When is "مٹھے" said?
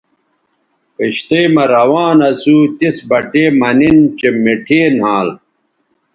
4.43-4.81